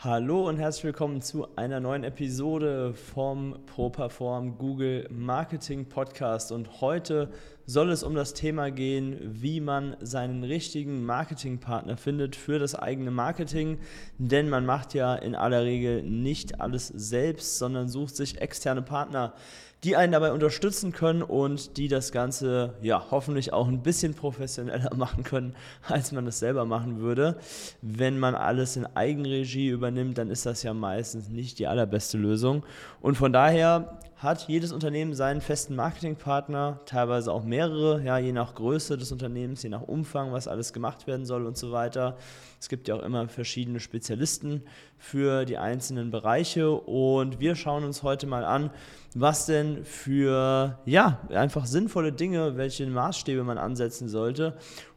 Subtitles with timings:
[0.00, 6.52] Hallo und herzlich willkommen zu einer neuen Episode vom ProPerform Google Marketing Podcast.
[6.52, 7.32] Und heute
[7.66, 13.10] soll es um das Thema gehen, wie man seinen richtigen Marketingpartner findet für das eigene
[13.10, 13.80] Marketing.
[14.18, 19.34] Denn man macht ja in aller Regel nicht alles selbst, sondern sucht sich externe Partner
[19.84, 24.94] die einen dabei unterstützen können und die das Ganze ja hoffentlich auch ein bisschen professioneller
[24.96, 25.54] machen können,
[25.86, 27.38] als man es selber machen würde.
[27.80, 32.64] Wenn man alles in Eigenregie übernimmt, dann ist das ja meistens nicht die allerbeste Lösung.
[33.00, 38.56] Und von daher hat jedes Unternehmen seinen festen Marketingpartner, teilweise auch mehrere, ja, je nach
[38.56, 42.16] Größe des Unternehmens, je nach Umfang, was alles gemacht werden soll und so weiter.
[42.60, 44.64] Es gibt ja auch immer verschiedene Spezialisten
[44.98, 48.70] für die einzelnen Bereiche und wir schauen uns heute mal an,
[49.14, 54.56] was denn für, ja, einfach sinnvolle Dinge, welche Maßstäbe man ansetzen sollte,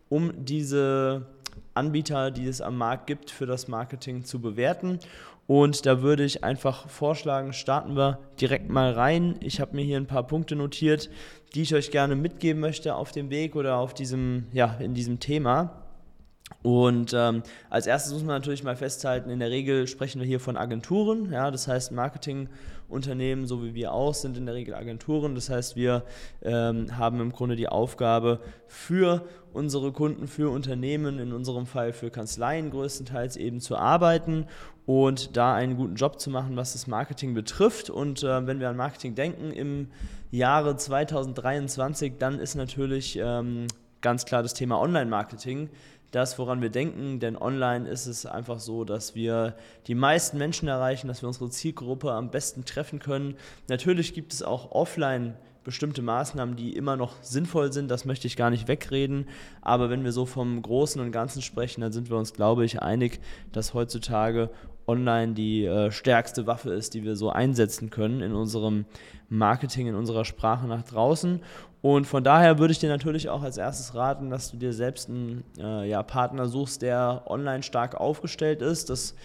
[0.09, 1.28] um diese
[1.75, 5.00] Anbieter, die es am Markt gibt, für das Marketing zu bewerten
[5.47, 9.36] und da würde ich einfach vorschlagen, starten wir direkt mal rein.
[9.42, 11.09] Ich habe mir hier ein paar Punkte notiert,
[11.53, 15.19] die ich euch gerne mitgeben möchte auf dem Weg oder auf diesem, ja, in diesem
[15.19, 15.80] Thema.
[16.63, 20.39] Und ähm, als erstes muss man natürlich mal festhalten, in der Regel sprechen wir hier
[20.39, 21.31] von Agenturen.
[21.31, 25.33] Ja, das heißt, Marketingunternehmen, so wie wir auch, sind in der Regel Agenturen.
[25.33, 26.03] Das heißt, wir
[26.44, 32.11] ähm, haben im Grunde die Aufgabe, für unsere Kunden, für Unternehmen, in unserem Fall für
[32.11, 34.45] Kanzleien größtenteils eben zu arbeiten
[34.85, 37.89] und da einen guten Job zu machen, was das Marketing betrifft.
[37.89, 39.88] Und äh, wenn wir an Marketing denken im
[40.31, 43.68] Jahre 2023, dann ist natürlich ähm,
[44.01, 45.69] ganz klar das Thema Online-Marketing
[46.11, 49.55] das, woran wir denken, denn online ist es einfach so, dass wir
[49.88, 53.35] die meisten Menschen erreichen, dass wir unsere Zielgruppe am besten treffen können.
[53.69, 58.35] Natürlich gibt es auch offline bestimmte Maßnahmen, die immer noch sinnvoll sind, das möchte ich
[58.35, 59.27] gar nicht wegreden,
[59.61, 62.81] aber wenn wir so vom Großen und Ganzen sprechen, dann sind wir uns, glaube ich,
[62.81, 63.19] einig,
[63.51, 64.50] dass heutzutage
[64.88, 68.85] online die äh, stärkste Waffe ist, die wir so einsetzen können in unserem
[69.29, 71.41] Marketing, in unserer Sprache nach draußen.
[71.81, 75.09] Und von daher würde ich dir natürlich auch als erstes raten, dass du dir selbst
[75.09, 78.90] einen äh, ja, Partner suchst, der online stark aufgestellt ist.
[78.92, 79.16] Das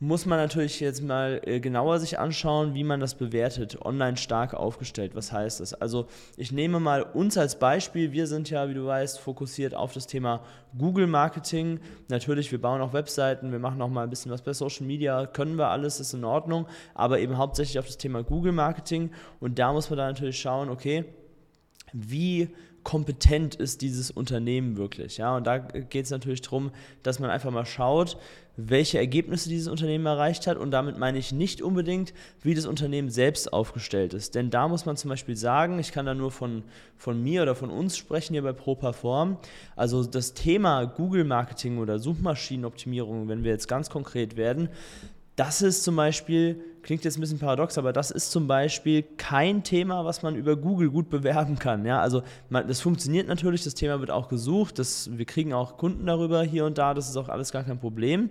[0.00, 3.84] muss man natürlich jetzt mal äh, genauer sich anschauen, wie man das bewertet.
[3.84, 5.74] Online stark aufgestellt, was heißt das?
[5.74, 6.06] Also
[6.36, 8.12] ich nehme mal uns als Beispiel.
[8.12, 10.40] Wir sind ja, wie du weißt, fokussiert auf das Thema
[10.76, 11.80] Google Marketing.
[12.08, 15.26] Natürlich, wir bauen auch Webseiten, wir machen auch mal ein bisschen was bei Social Media,
[15.26, 19.10] können wir alles, ist in Ordnung, aber eben hauptsächlich auf das Thema Google Marketing.
[19.40, 21.06] Und da muss man dann natürlich schauen, okay,
[21.92, 22.48] wie
[22.88, 25.18] kompetent ist dieses Unternehmen wirklich.
[25.18, 25.36] Ja?
[25.36, 26.70] Und da geht es natürlich darum,
[27.02, 28.16] dass man einfach mal schaut,
[28.56, 30.56] welche Ergebnisse dieses Unternehmen erreicht hat.
[30.56, 34.34] Und damit meine ich nicht unbedingt, wie das Unternehmen selbst aufgestellt ist.
[34.34, 36.64] Denn da muss man zum Beispiel sagen, ich kann da nur von,
[36.96, 39.36] von mir oder von uns sprechen hier bei ProPerform.
[39.76, 44.70] Also das Thema Google Marketing oder Suchmaschinenoptimierung, wenn wir jetzt ganz konkret werden,
[45.36, 49.62] das ist zum Beispiel, klingt jetzt ein bisschen paradox, aber das ist zum Beispiel kein
[49.62, 51.84] Thema, was man über Google gut bewerben kann.
[51.84, 55.76] Ja, also man, das funktioniert natürlich, das Thema wird auch gesucht, das, wir kriegen auch
[55.76, 58.30] Kunden darüber hier und da, das ist auch alles gar kein Problem.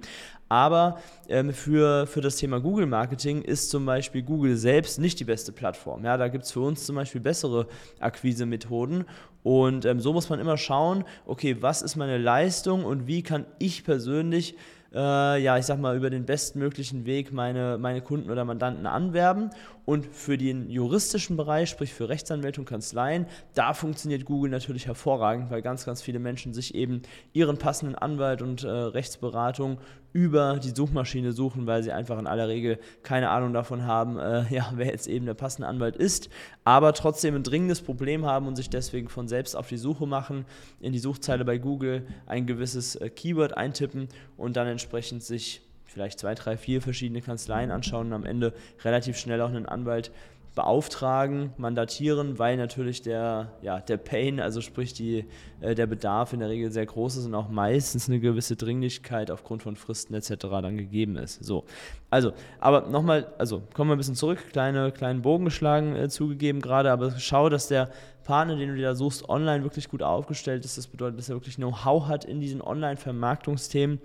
[0.49, 0.97] Aber
[1.29, 5.51] ähm, für, für das Thema Google Marketing ist zum Beispiel Google selbst nicht die beste
[5.51, 6.03] Plattform.
[6.03, 7.67] Ja, da gibt es für uns zum Beispiel bessere
[7.99, 9.05] Akquise-Methoden.
[9.43, 13.45] Und ähm, so muss man immer schauen, okay, was ist meine Leistung und wie kann
[13.59, 14.55] ich persönlich
[14.97, 19.51] äh, ja, ich sag mal, über den bestmöglichen Weg meine, meine Kunden oder Mandanten anwerben.
[19.87, 25.49] Und für den juristischen Bereich, sprich für Rechtsanwälte und Kanzleien, da funktioniert Google natürlich hervorragend,
[25.49, 29.77] weil ganz, ganz viele Menschen sich eben ihren passenden Anwalt und äh, Rechtsberatung
[30.11, 34.43] über die Suchmaschine suchen, weil sie einfach in aller Regel keine Ahnung davon haben, äh,
[34.53, 36.29] ja, wer jetzt eben der passende Anwalt ist,
[36.65, 40.45] aber trotzdem ein dringendes Problem haben und sich deswegen von selbst auf die Suche machen,
[40.81, 46.19] in die Suchzeile bei Google ein gewisses äh, Keyword eintippen und dann entsprechend sich vielleicht
[46.19, 48.53] zwei, drei, vier verschiedene Kanzleien anschauen und am Ende
[48.83, 50.11] relativ schnell auch einen Anwalt
[50.57, 55.25] beauftragen, mandatieren, weil natürlich der, ja, der Pain, also sprich die,
[55.61, 59.29] äh, der Bedarf in der Regel sehr groß ist und auch meistens eine gewisse Dringlichkeit
[59.29, 60.29] aufgrund von Fristen etc.
[60.49, 61.43] dann gegeben ist.
[61.43, 61.65] So,
[62.09, 66.59] also, aber nochmal, also kommen wir ein bisschen zurück, kleine, kleinen Bogen geschlagen äh, zugegeben
[66.59, 67.91] gerade, aber schau, dass der
[68.23, 70.75] Partner, den du dir da suchst, online wirklich gut aufgestellt ist.
[70.75, 74.01] Das bedeutet, dass er wirklich Know-how hat in diesen Online-Vermarktungsthemen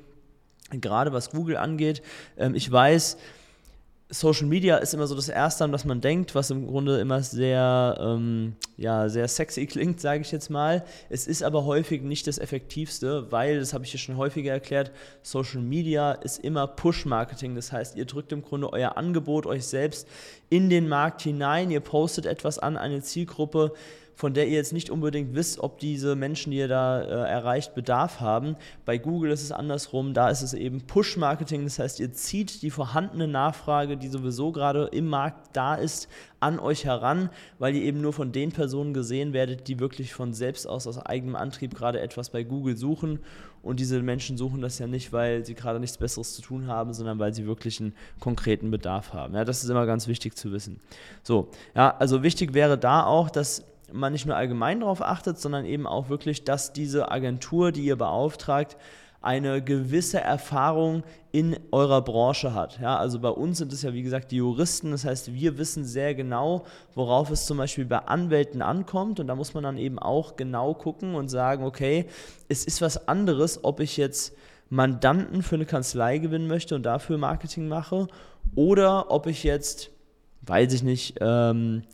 [0.81, 2.03] gerade was Google angeht.
[2.37, 3.17] Ähm, ich weiß,
[4.13, 7.23] Social Media ist immer so das Erste, an was man denkt, was im Grunde immer
[7.23, 10.85] sehr, ähm, ja, sehr sexy klingt, sage ich jetzt mal.
[11.09, 14.91] Es ist aber häufig nicht das Effektivste, weil, das habe ich ja schon häufiger erklärt,
[15.23, 17.55] Social Media ist immer Push-Marketing.
[17.55, 20.07] Das heißt, ihr drückt im Grunde euer Angebot euch selbst
[20.51, 23.73] in den Markt hinein, ihr postet etwas an eine Zielgruppe,
[24.23, 27.75] von der ihr jetzt nicht unbedingt wisst, ob diese Menschen, die ihr da äh, erreicht,
[27.75, 28.55] Bedarf haben.
[28.85, 32.71] Bei Google ist es andersrum, da ist es eben Push-Marketing, das heißt, ihr zieht die
[32.71, 36.09] vorhandene Nachfrage, die sowieso gerade im Markt da ist,
[36.39, 40.35] an euch heran, weil ihr eben nur von den Personen gesehen werdet, die wirklich von
[40.35, 43.19] selbst aus, aus eigenem Antrieb gerade etwas bei Google suchen.
[43.61, 46.95] Und diese Menschen suchen das ja nicht, weil sie gerade nichts Besseres zu tun haben,
[46.95, 49.35] sondern weil sie wirklich einen konkreten Bedarf haben.
[49.35, 50.79] Ja, das ist immer ganz wichtig zu wissen.
[51.25, 55.65] So, ja, also wichtig wäre da auch, dass man nicht nur allgemein darauf achtet, sondern
[55.65, 58.77] eben auch wirklich, dass diese Agentur, die ihr beauftragt,
[59.23, 62.81] eine gewisse Erfahrung in eurer Branche hat.
[62.81, 65.85] Ja, also bei uns sind es ja wie gesagt die Juristen, das heißt, wir wissen
[65.85, 69.99] sehr genau, worauf es zum Beispiel bei Anwälten ankommt und da muss man dann eben
[69.99, 72.06] auch genau gucken und sagen, okay,
[72.49, 74.35] es ist was anderes, ob ich jetzt
[74.69, 78.09] Mandanten für eine Kanzlei gewinnen möchte und dafür Marketing mache
[78.56, 79.91] oder ob ich jetzt,
[80.43, 81.85] weiß ich nicht, ähm,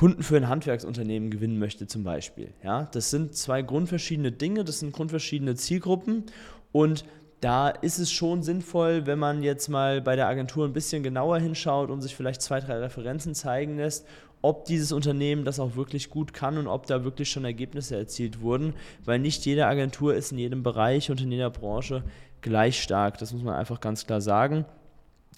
[0.00, 2.54] Kunden für ein Handwerksunternehmen gewinnen möchte zum Beispiel.
[2.64, 6.24] Ja, das sind zwei grundverschiedene Dinge, das sind grundverschiedene Zielgruppen
[6.72, 7.04] und
[7.42, 11.38] da ist es schon sinnvoll, wenn man jetzt mal bei der Agentur ein bisschen genauer
[11.38, 14.06] hinschaut und sich vielleicht zwei, drei Referenzen zeigen lässt,
[14.40, 18.40] ob dieses Unternehmen das auch wirklich gut kann und ob da wirklich schon Ergebnisse erzielt
[18.40, 18.72] wurden,
[19.04, 22.04] weil nicht jede Agentur ist in jedem Bereich und in jeder Branche
[22.40, 23.18] gleich stark.
[23.18, 24.64] Das muss man einfach ganz klar sagen.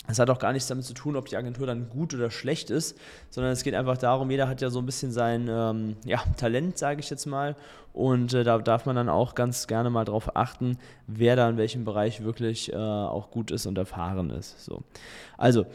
[0.08, 2.70] Es hat auch gar nichts damit zu tun, ob die Agentur dann gut oder schlecht
[2.70, 2.98] ist,
[3.30, 6.76] sondern es geht einfach darum, jeder hat ja so ein bisschen sein ähm, ja, Talent,
[6.76, 7.54] sage ich jetzt mal.
[7.92, 11.56] Und äh, da darf man dann auch ganz gerne mal darauf achten, wer da in
[11.56, 14.64] welchem Bereich wirklich äh, auch gut ist und erfahren ist.
[14.64, 14.82] So.
[15.38, 15.66] Also,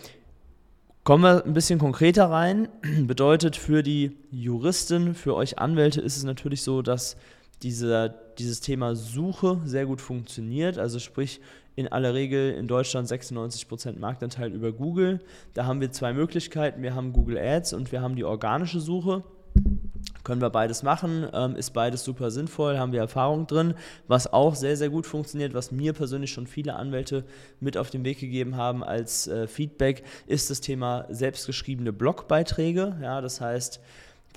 [1.07, 2.67] Kommen wir ein bisschen konkreter rein.
[3.07, 7.15] Bedeutet für die Juristen, für euch Anwälte ist es natürlich so, dass
[7.63, 10.77] diese, dieses Thema Suche sehr gut funktioniert.
[10.77, 11.39] Also sprich,
[11.77, 15.21] in aller Regel in Deutschland 96% Marktanteil über Google.
[15.53, 16.81] Da haben wir zwei Möglichkeiten.
[16.81, 19.23] Wir haben Google Ads und wir haben die organische Suche.
[20.23, 23.75] Können wir beides machen, ähm, ist beides super sinnvoll, haben wir Erfahrung drin.
[24.07, 27.23] Was auch sehr, sehr gut funktioniert, was mir persönlich schon viele Anwälte
[27.59, 32.97] mit auf den Weg gegeben haben als äh, Feedback, ist das Thema selbstgeschriebene Blogbeiträge.
[33.01, 33.79] Ja, das heißt,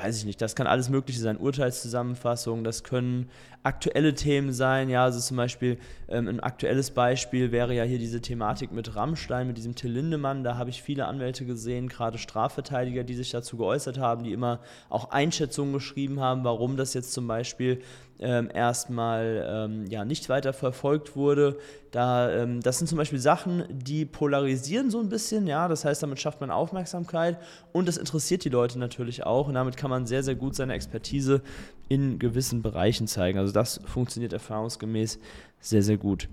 [0.02, 3.28] weiß ich nicht, das kann alles Mögliche sein, Urteilszusammenfassung, das können
[3.62, 8.20] aktuelle Themen sein, ja, also zum Beispiel ähm, ein aktuelles Beispiel wäre ja hier diese
[8.20, 13.04] Thematik mit Rammstein, mit diesem Till Lindemann, da habe ich viele Anwälte gesehen, gerade Strafverteidiger,
[13.04, 17.26] die sich dazu geäußert haben, die immer auch Einschätzungen geschrieben haben, warum das jetzt zum
[17.26, 17.82] Beispiel
[18.20, 21.58] ähm, erstmal ähm, ja, nicht weiter verfolgt wurde.
[21.90, 26.02] Da, ähm, das sind zum Beispiel Sachen, die polarisieren so ein bisschen, ja, das heißt,
[26.02, 27.38] damit schafft man Aufmerksamkeit
[27.72, 30.74] und das interessiert die Leute natürlich auch und damit kann man sehr, sehr gut seine
[30.74, 31.42] Expertise
[31.88, 33.38] in gewissen Bereichen zeigen.
[33.38, 35.18] Also das funktioniert erfahrungsgemäß
[35.60, 36.28] sehr, sehr gut.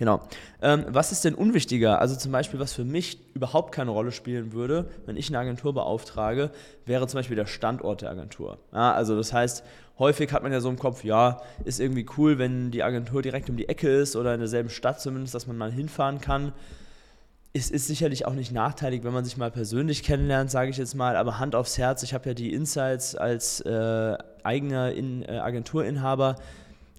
[0.00, 0.22] Genau.
[0.62, 2.00] Ähm, was ist denn unwichtiger?
[2.00, 5.74] Also zum Beispiel, was für mich überhaupt keine Rolle spielen würde, wenn ich eine Agentur
[5.74, 6.52] beauftrage,
[6.86, 8.56] wäre zum Beispiel der Standort der Agentur.
[8.72, 9.62] Ja, also das heißt,
[9.98, 13.50] häufig hat man ja so im Kopf, ja, ist irgendwie cool, wenn die Agentur direkt
[13.50, 16.54] um die Ecke ist oder in derselben Stadt zumindest, dass man mal hinfahren kann.
[17.52, 20.94] Es ist sicherlich auch nicht nachteilig, wenn man sich mal persönlich kennenlernt, sage ich jetzt
[20.94, 25.40] mal, aber Hand aufs Herz, ich habe ja die Insights als äh, eigener in, äh,
[25.40, 26.36] Agenturinhaber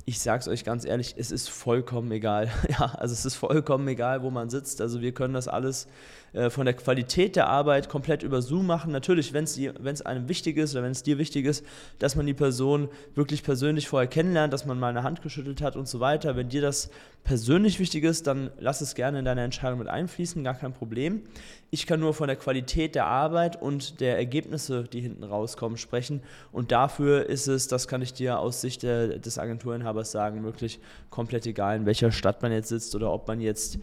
[0.06, 2.50] ich sage es euch ganz ehrlich, es ist vollkommen egal.
[2.70, 4.82] Ja, also es ist vollkommen egal, wo man sitzt.
[4.82, 5.88] Also wir können das alles
[6.34, 8.92] äh, von der Qualität der Arbeit komplett über Zoom machen.
[8.92, 11.66] Natürlich, wenn es einem wichtig ist oder wenn es dir wichtig ist,
[12.00, 15.76] dass man die Person wirklich persönlich vorher kennenlernt, dass man mal eine Hand geschüttelt hat
[15.76, 16.38] und so weiter.
[16.38, 16.90] Wenn dir das
[17.26, 21.22] persönlich wichtig ist, dann lass es gerne in deine Entscheidung mit einfließen, gar kein Problem.
[21.70, 26.24] Ich kann nur von der Qualität der Arbeit und der Ergebnisse, die hinten rauskommen, sprechen.
[26.52, 31.46] Und dafür ist es, das kann ich dir aus Sicht des Agenturinhabers sagen, wirklich komplett
[31.46, 33.80] egal, in welcher Stadt man jetzt sitzt oder ob man jetzt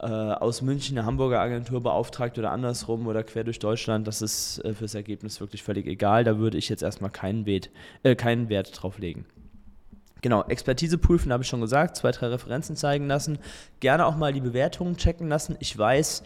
[0.00, 4.06] äh, aus München eine Hamburger Agentur beauftragt oder andersrum oder quer durch Deutschland.
[4.06, 6.24] Das ist äh, fürs Ergebnis wirklich völlig egal.
[6.24, 7.70] Da würde ich jetzt erstmal keinen, Wert,
[8.02, 9.26] äh, keinen Wert drauf legen.
[10.20, 13.38] Genau, Expertise prüfen, habe ich schon gesagt, zwei, drei Referenzen zeigen lassen.
[13.80, 15.56] Gerne auch mal die Bewertungen checken lassen.
[15.60, 16.22] Ich weiß,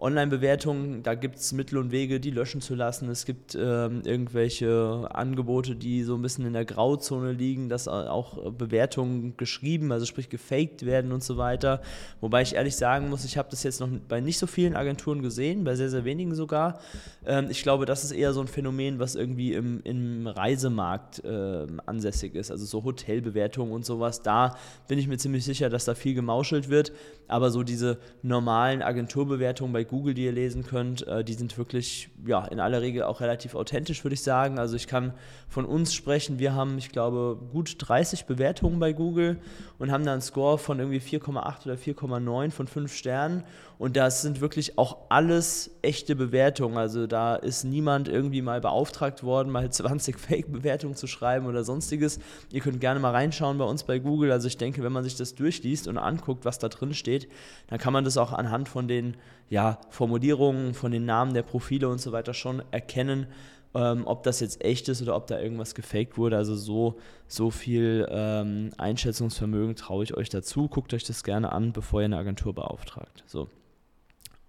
[0.00, 3.10] Online-Bewertungen, da gibt es Mittel und Wege, die löschen zu lassen.
[3.10, 8.50] Es gibt ähm, irgendwelche Angebote, die so ein bisschen in der Grauzone liegen, dass auch
[8.52, 11.82] Bewertungen geschrieben, also sprich gefaked werden und so weiter.
[12.20, 15.20] Wobei ich ehrlich sagen muss, ich habe das jetzt noch bei nicht so vielen Agenturen
[15.20, 16.80] gesehen, bei sehr, sehr wenigen sogar.
[17.26, 21.66] Ähm, ich glaube, das ist eher so ein Phänomen, was irgendwie im, im Reisemarkt äh,
[21.84, 24.22] ansässig ist, also so Hotelbewertungen und sowas.
[24.22, 24.56] Da
[24.88, 26.92] bin ich mir ziemlich sicher, dass da viel gemauschelt wird.
[27.28, 32.08] Aber so diese normalen Agenturbewertungen bei Google, die ihr lesen könnt, äh, die sind wirklich
[32.24, 34.58] ja, in aller Regel auch relativ authentisch, würde ich sagen.
[34.58, 35.12] Also ich kann
[35.48, 36.38] von uns sprechen.
[36.38, 39.38] Wir haben, ich glaube, gut 30 Bewertungen bei Google
[39.78, 43.42] und haben da einen Score von irgendwie 4,8 oder 4,9 von 5 Sternen.
[43.80, 46.76] Und das sind wirklich auch alles echte Bewertungen.
[46.76, 52.18] Also da ist niemand irgendwie mal beauftragt worden, mal 20 Fake-Bewertungen zu schreiben oder sonstiges.
[52.52, 54.32] Ihr könnt gerne mal reinschauen bei uns bei Google.
[54.32, 57.26] Also ich denke, wenn man sich das durchliest und anguckt, was da drin steht,
[57.68, 59.16] dann kann man das auch anhand von den
[59.48, 63.28] ja, Formulierungen, von den Namen der Profile und so weiter schon erkennen,
[63.74, 66.36] ähm, ob das jetzt echt ist oder ob da irgendwas gefaked wurde.
[66.36, 70.68] Also so, so viel ähm, Einschätzungsvermögen traue ich euch dazu.
[70.68, 73.24] Guckt euch das gerne an, bevor ihr eine Agentur beauftragt.
[73.26, 73.48] So.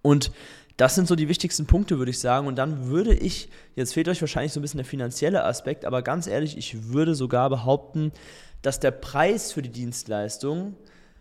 [0.02, 0.32] Und
[0.76, 2.46] das sind so die wichtigsten Punkte, würde ich sagen.
[2.46, 6.02] Und dann würde ich, jetzt fehlt euch wahrscheinlich so ein bisschen der finanzielle Aspekt, aber
[6.02, 8.12] ganz ehrlich, ich würde sogar behaupten,
[8.62, 10.74] dass der Preis für die Dienstleistung,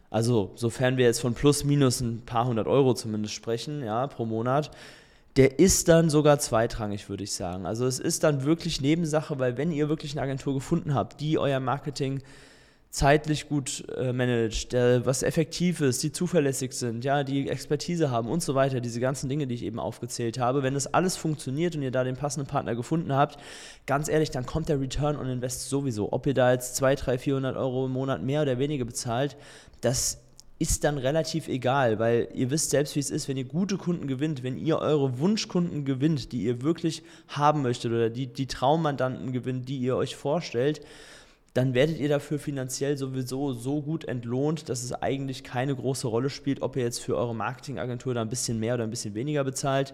[0.09, 4.25] also sofern wir jetzt von plus minus ein paar hundert Euro zumindest sprechen, ja, pro
[4.25, 4.71] Monat,
[5.37, 7.65] der ist dann sogar zweitrangig, würde ich sagen.
[7.65, 11.37] Also es ist dann wirklich Nebensache, weil wenn ihr wirklich eine Agentur gefunden habt, die
[11.37, 12.21] euer Marketing
[12.91, 18.27] zeitlich gut äh, managt, der, was effektiv ist, die zuverlässig sind, ja, die Expertise haben
[18.27, 21.73] und so weiter, diese ganzen Dinge, die ich eben aufgezählt habe, wenn das alles funktioniert
[21.75, 23.39] und ihr da den passenden Partner gefunden habt,
[23.85, 26.11] ganz ehrlich, dann kommt der Return on Invest sowieso.
[26.11, 29.37] Ob ihr da jetzt 200, 300, 400 Euro im Monat mehr oder weniger bezahlt,
[29.79, 30.19] das
[30.59, 34.05] ist dann relativ egal, weil ihr wisst selbst, wie es ist, wenn ihr gute Kunden
[34.07, 39.31] gewinnt, wenn ihr eure Wunschkunden gewinnt, die ihr wirklich haben möchtet oder die, die Traummandanten
[39.31, 40.81] gewinnt, die ihr euch vorstellt,
[41.53, 46.29] dann werdet ihr dafür finanziell sowieso so gut entlohnt, dass es eigentlich keine große Rolle
[46.29, 49.43] spielt, ob ihr jetzt für eure Marketingagentur da ein bisschen mehr oder ein bisschen weniger
[49.43, 49.93] bezahlt.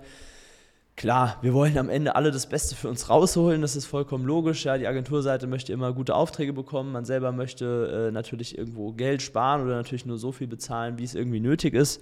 [0.95, 4.65] Klar, wir wollen am Ende alle das Beste für uns rausholen, das ist vollkommen logisch.
[4.65, 9.21] Ja, die Agenturseite möchte immer gute Aufträge bekommen, man selber möchte äh, natürlich irgendwo Geld
[9.21, 12.01] sparen oder natürlich nur so viel bezahlen, wie es irgendwie nötig ist.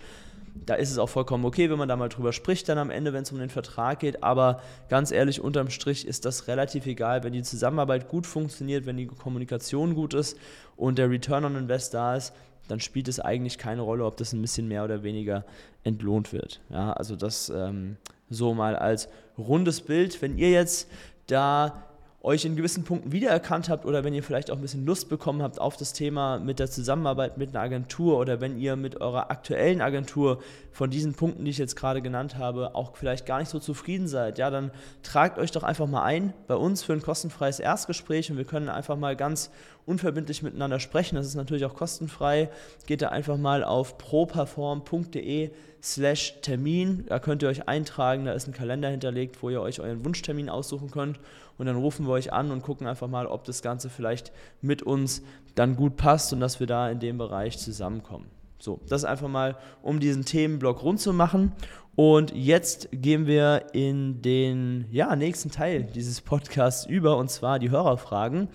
[0.56, 3.12] Da ist es auch vollkommen okay, wenn man da mal drüber spricht, dann am Ende,
[3.12, 4.24] wenn es um den Vertrag geht.
[4.24, 8.98] Aber ganz ehrlich, unterm Strich ist das relativ egal, wenn die Zusammenarbeit gut funktioniert, wenn
[8.98, 10.38] die Kommunikation gut ist
[10.78, 12.34] und der Return on Invest da ist,
[12.68, 15.46] dann spielt es eigentlich keine Rolle, ob das ein bisschen mehr oder weniger
[15.84, 16.62] entlohnt wird.
[16.70, 17.98] Ja, also das ähm,
[18.30, 20.22] so mal als rundes Bild.
[20.22, 20.90] Wenn ihr jetzt
[21.28, 21.84] da
[22.26, 25.44] euch in gewissen Punkten wiedererkannt habt oder wenn ihr vielleicht auch ein bisschen Lust bekommen
[25.44, 29.30] habt auf das Thema mit der Zusammenarbeit mit einer Agentur oder wenn ihr mit eurer
[29.30, 30.42] aktuellen Agentur
[30.72, 34.08] von diesen Punkten, die ich jetzt gerade genannt habe, auch vielleicht gar nicht so zufrieden
[34.08, 34.72] seid, ja, dann
[35.04, 38.70] tragt euch doch einfach mal ein bei uns für ein kostenfreies Erstgespräch und wir können
[38.70, 39.52] einfach mal ganz
[39.86, 41.16] unverbindlich miteinander sprechen.
[41.16, 42.50] Das ist natürlich auch kostenfrei.
[42.88, 45.52] Geht da einfach mal auf properform.de
[45.82, 47.06] slash Termin.
[47.08, 50.50] Da könnt ihr euch eintragen, da ist ein Kalender hinterlegt, wo ihr euch euren Wunschtermin
[50.50, 51.20] aussuchen könnt.
[51.58, 54.82] Und dann rufen wir euch an und gucken einfach mal, ob das Ganze vielleicht mit
[54.82, 55.22] uns
[55.54, 58.26] dann gut passt und dass wir da in dem Bereich zusammenkommen.
[58.60, 61.52] So, das einfach mal, um diesen Themenblock rund zu machen.
[61.96, 67.70] Und jetzt gehen wir in den ja, nächsten Teil dieses Podcasts über, und zwar die
[67.70, 68.50] Hörerfragen.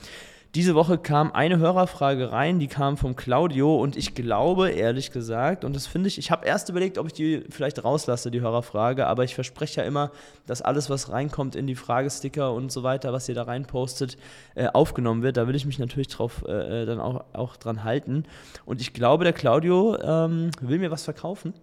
[0.57, 5.65] Diese Woche kam eine Hörerfrage rein, die kam vom Claudio und ich glaube, ehrlich gesagt,
[5.65, 9.07] und das finde ich, ich habe erst überlegt, ob ich die vielleicht rauslasse, die Hörerfrage,
[9.07, 10.11] aber ich verspreche ja immer,
[10.47, 14.19] dass alles, was reinkommt in die Fragesticker und so weiter, was ihr da reinpostet,
[14.57, 15.37] äh, aufgenommen wird.
[15.37, 18.25] Da will ich mich natürlich drauf äh, äh dann auch, auch dran halten.
[18.65, 21.55] Und ich glaube, der Claudio ähm, will mir was verkaufen.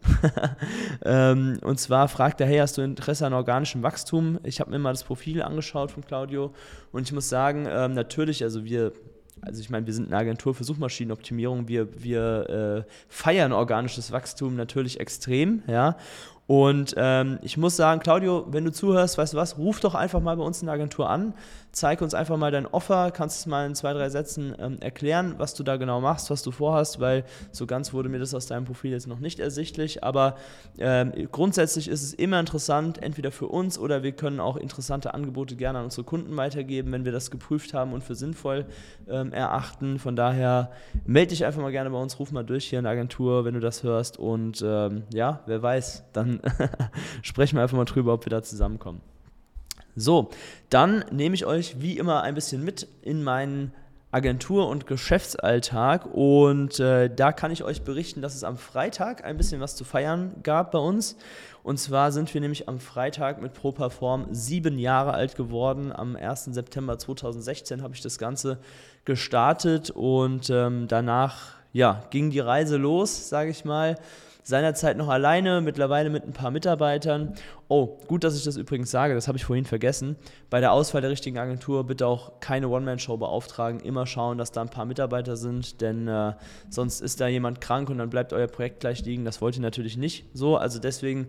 [1.03, 4.39] ähm, und zwar fragt er, hey, hast du Interesse an organischem Wachstum?
[4.43, 6.53] Ich habe mir mal das Profil angeschaut von Claudio
[6.93, 8.93] und ich muss sagen, ähm, natürlich, also wir wir,
[9.41, 14.55] also ich meine, wir sind eine Agentur für Suchmaschinenoptimierung, wir, wir äh, feiern organisches Wachstum
[14.55, 15.97] natürlich extrem, ja.
[16.47, 20.21] Und ähm, ich muss sagen, Claudio, wenn du zuhörst, weißt du was, ruf doch einfach
[20.21, 21.33] mal bei uns in der Agentur an
[21.71, 25.35] zeig uns einfach mal dein Offer, kannst es mal in zwei, drei Sätzen ähm, erklären,
[25.37, 28.47] was du da genau machst, was du vorhast, weil so ganz wurde mir das aus
[28.47, 30.37] deinem Profil jetzt noch nicht ersichtlich, aber
[30.79, 35.55] ähm, grundsätzlich ist es immer interessant, entweder für uns oder wir können auch interessante Angebote
[35.55, 38.65] gerne an unsere Kunden weitergeben, wenn wir das geprüft haben und für sinnvoll
[39.07, 39.99] ähm, erachten.
[39.99, 40.71] Von daher
[41.05, 43.53] melde dich einfach mal gerne bei uns, ruf mal durch hier in der Agentur, wenn
[43.53, 46.39] du das hörst und ähm, ja, wer weiß, dann
[47.21, 49.01] sprechen wir einfach mal drüber, ob wir da zusammenkommen.
[49.99, 50.29] So,
[50.69, 53.73] dann nehme ich euch wie immer ein bisschen mit in meinen
[54.11, 56.05] Agentur- und Geschäftsalltag.
[56.13, 59.83] Und äh, da kann ich euch berichten, dass es am Freitag ein bisschen was zu
[59.83, 61.17] feiern gab bei uns.
[61.63, 65.91] Und zwar sind wir nämlich am Freitag mit ProPerform sieben Jahre alt geworden.
[65.91, 66.45] Am 1.
[66.45, 68.59] September 2016 habe ich das Ganze
[69.03, 73.97] gestartet und ähm, danach ja, ging die Reise los, sage ich mal
[74.47, 77.33] seinerzeit noch alleine, mittlerweile mit ein paar Mitarbeitern.
[77.67, 80.15] Oh, gut, dass ich das übrigens sage, das habe ich vorhin vergessen.
[80.49, 84.61] Bei der Auswahl der richtigen Agentur bitte auch keine One-Man-Show beauftragen, immer schauen, dass da
[84.61, 86.31] ein paar Mitarbeiter sind, denn äh,
[86.69, 89.25] sonst ist da jemand krank und dann bleibt euer Projekt gleich liegen.
[89.25, 90.55] Das wollt ihr natürlich nicht so.
[90.55, 91.27] Also deswegen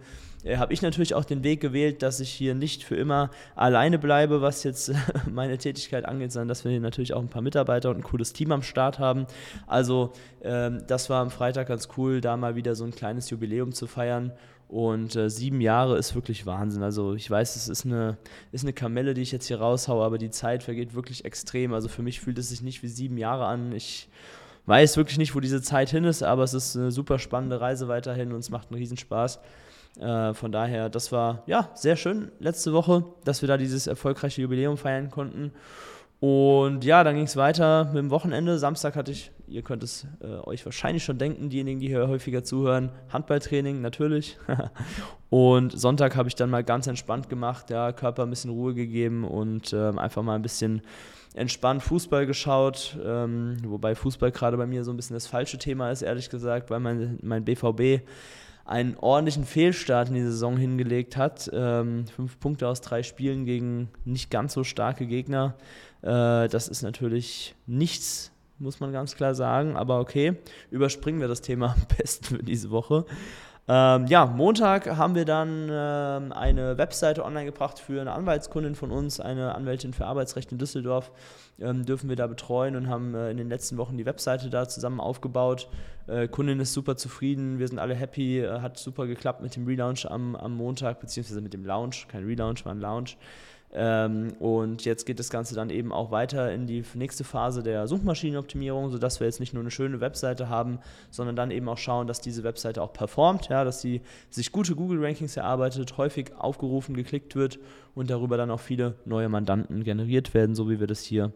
[0.49, 3.99] äh, habe ich natürlich auch den Weg gewählt, dass ich hier nicht für immer alleine
[3.99, 4.93] bleibe, was jetzt
[5.31, 8.33] meine Tätigkeit angeht, sondern dass wir hier natürlich auch ein paar Mitarbeiter und ein cooles
[8.33, 9.27] Team am Start haben.
[9.67, 10.13] Also
[10.43, 13.87] ähm, das war am Freitag ganz cool, da mal wieder so ein kleines Jubiläum zu
[13.87, 14.33] feiern.
[14.69, 16.83] Und äh, sieben Jahre ist wirklich Wahnsinn.
[16.83, 18.19] Also ich weiß, es ist eine,
[18.53, 21.73] ist eine Kamelle, die ich jetzt hier raushaue, aber die Zeit vergeht wirklich extrem.
[21.73, 23.73] Also für mich fühlt es sich nicht wie sieben Jahre an.
[23.73, 24.11] Ich
[24.67, 27.89] weiß wirklich nicht, wo diese Zeit hin ist, aber es ist eine super spannende Reise
[27.89, 29.41] weiterhin und es macht einen Riesenspaß.
[29.99, 34.43] Äh, von daher, das war ja sehr schön letzte Woche, dass wir da dieses erfolgreiche
[34.43, 35.53] Jubiläum feiern konnten.
[36.21, 38.59] Und ja, dann ging es weiter mit dem Wochenende.
[38.59, 42.43] Samstag hatte ich, ihr könnt es äh, euch wahrscheinlich schon denken, diejenigen, die hier häufiger
[42.43, 44.37] zuhören, Handballtraining natürlich.
[45.31, 49.25] und Sonntag habe ich dann mal ganz entspannt gemacht, ja, Körper ein bisschen Ruhe gegeben
[49.25, 50.83] und äh, einfach mal ein bisschen
[51.35, 52.99] entspannt Fußball geschaut.
[53.05, 56.69] Ähm, wobei Fußball gerade bei mir so ein bisschen das falsche Thema ist, ehrlich gesagt,
[56.71, 58.03] weil mein, mein BVB
[58.69, 61.51] einen ordentlichen Fehlstart in die Saison hingelegt hat.
[61.53, 65.55] Ähm, fünf Punkte aus drei Spielen gegen nicht ganz so starke Gegner.
[66.03, 69.77] Äh, das ist natürlich nichts, muss man ganz klar sagen.
[69.77, 70.37] Aber okay,
[70.71, 73.07] überspringen wir das Thema am besten für diese Woche.
[73.71, 78.91] Ähm, ja, Montag haben wir dann ähm, eine Webseite online gebracht für eine Anwaltskundin von
[78.91, 81.11] uns, eine Anwältin für Arbeitsrecht in Düsseldorf,
[81.61, 84.67] ähm, dürfen wir da betreuen und haben äh, in den letzten Wochen die Webseite da
[84.69, 85.69] zusammen aufgebaut.
[86.09, 89.67] Äh, Kundin ist super zufrieden, wir sind alle happy, äh, hat super geklappt mit dem
[89.67, 93.19] Relaunch am, am Montag, beziehungsweise mit dem Launch, kein Relaunch, war ein Launch.
[93.75, 97.87] Ähm, und jetzt geht das Ganze dann eben auch weiter in die nächste Phase der
[97.87, 100.79] Suchmaschinenoptimierung, sodass wir jetzt nicht nur eine schöne Webseite haben,
[101.11, 104.01] sondern dann eben auch schauen, dass diese Webseite auch performt, ja, dass sie
[104.31, 107.59] sich gute Google-Rankings erarbeitet, häufig aufgerufen, geklickt wird
[107.95, 111.35] und darüber dann auch viele neue Mandanten generiert werden, so wie wir das hier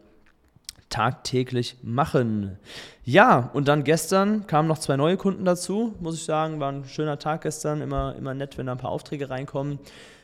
[0.93, 2.59] tagtäglich machen.
[3.03, 6.59] Ja, und dann gestern kamen noch zwei neue Kunden dazu, muss ich sagen.
[6.59, 9.79] War ein schöner Tag gestern, immer, immer nett, wenn da ein paar Aufträge reinkommen.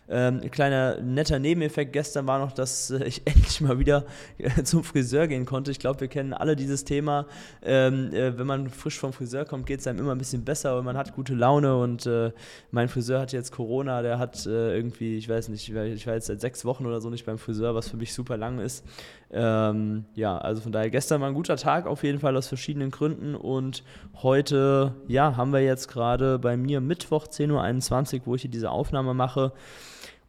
[0.10, 4.06] Ähm, ein kleiner netter Nebeneffekt gestern war noch, dass äh, ich endlich mal wieder
[4.40, 5.70] äh, zum Friseur gehen konnte.
[5.70, 7.28] Ich glaube, wir kennen alle dieses Thema.
[7.62, 10.78] Ähm, äh, wenn man frisch vom Friseur kommt, geht es einem immer ein bisschen besser
[10.80, 11.78] und man hat gute Laune.
[11.78, 12.32] Und äh,
[12.72, 16.28] mein Friseur hat jetzt Corona, der hat äh, irgendwie, ich weiß nicht, ich war jetzt
[16.28, 18.84] seit sechs Wochen oder so nicht beim Friseur, was für mich super lang ist.
[19.32, 22.90] Ähm, ja, also von daher, gestern war ein guter Tag auf jeden Fall aus verschiedenen
[22.90, 23.36] Gründen.
[23.36, 23.84] Und
[24.24, 28.72] heute, ja, haben wir jetzt gerade bei mir Mittwoch 10.21 Uhr, wo ich hier diese
[28.72, 29.54] Aufnahme mache.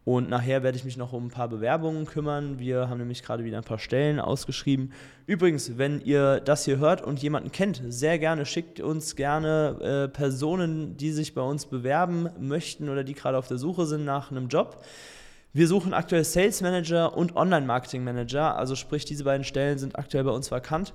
[0.04, 2.58] Und nachher werde ich mich noch um ein paar Bewerbungen kümmern.
[2.58, 4.92] Wir haben nämlich gerade wieder ein paar Stellen ausgeschrieben.
[5.26, 10.08] Übrigens, wenn ihr das hier hört und jemanden kennt, sehr gerne schickt uns gerne äh,
[10.08, 14.30] Personen, die sich bei uns bewerben möchten oder die gerade auf der Suche sind nach
[14.30, 14.82] einem Job.
[15.52, 19.98] Wir suchen aktuell Sales Manager und Online Marketing Manager, also sprich, diese beiden Stellen sind
[19.98, 20.94] aktuell bei uns vakant.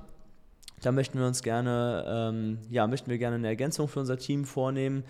[0.81, 4.45] Da möchten wir uns gerne, ähm, ja, möchten wir gerne eine Ergänzung für unser Team
[4.45, 5.03] vornehmen.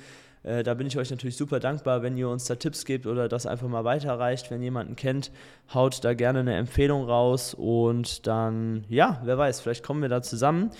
[0.45, 3.27] Äh, da bin ich euch natürlich super dankbar, wenn ihr uns da Tipps gebt oder
[3.27, 4.51] das einfach mal weiterreicht.
[4.51, 5.31] Wenn jemanden kennt,
[5.73, 10.21] haut da gerne eine Empfehlung raus und dann, ja, wer weiß, vielleicht kommen wir da
[10.21, 10.71] zusammen.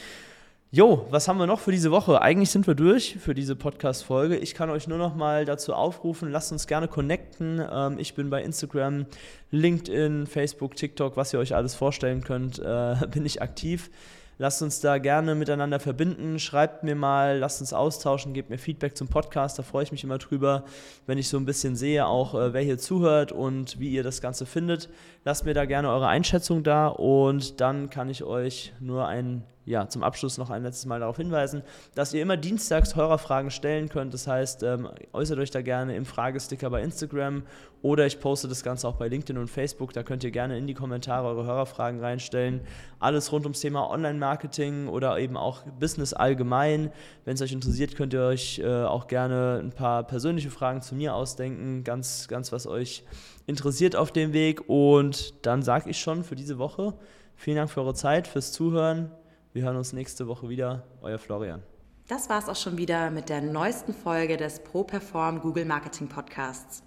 [0.72, 2.22] Jo, was haben wir noch für diese Woche?
[2.22, 4.36] Eigentlich sind wir durch für diese Podcast-Folge.
[4.36, 7.62] Ich kann euch nur noch mal dazu aufrufen, lasst uns gerne connecten.
[7.72, 9.06] Ähm, ich bin bei Instagram,
[9.52, 13.90] LinkedIn, Facebook, TikTok, was ihr euch alles vorstellen könnt, äh, bin ich aktiv.
[14.38, 16.40] Lasst uns da gerne miteinander verbinden.
[16.40, 19.58] Schreibt mir mal, lasst uns austauschen, gebt mir Feedback zum Podcast.
[19.58, 20.66] Da freue ich mich immer drüber,
[21.08, 24.22] wenn ich so ein bisschen sehe, auch äh, wer hier zuhört und wie ihr das
[24.22, 24.90] Ganze findet.
[25.24, 29.90] Lasst mir da gerne eure Einschätzung da und dann kann ich euch nur ein ja,
[29.90, 31.64] zum Abschluss noch ein letztes Mal darauf hinweisen,
[31.96, 34.14] dass ihr immer dienstags Hörerfragen stellen könnt.
[34.14, 37.44] Das heißt, ähm, äußert euch da gerne im Fragesticker bei Instagram
[37.82, 39.94] oder ich poste das Ganze auch bei LinkedIn und Facebook.
[39.94, 42.62] Da könnt ihr gerne in die Kommentare eure Hörerfragen reinstellen.
[43.00, 46.92] Alles rund ums Thema Online-Marketing oder eben auch Business allgemein.
[47.26, 50.96] Wenn es euch interessiert, könnt ihr euch äh, auch gerne ein paar persönliche Fragen zu
[50.96, 51.84] mir ausdenken.
[51.84, 53.04] Ganz, ganz was euch
[53.48, 54.70] interessiert auf dem Weg.
[54.70, 56.94] Und dann sage ich schon für diese Woche,
[57.36, 59.12] vielen Dank für eure Zeit, fürs Zuhören.
[59.56, 60.84] Wir hören uns nächste Woche wieder.
[61.02, 61.64] Euer Florian.
[62.10, 66.84] Das war es auch schon wieder mit der neuesten Folge des ProPerform Google Marketing Podcasts.